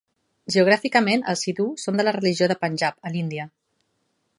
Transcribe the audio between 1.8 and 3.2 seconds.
són de la regió del Panjab, a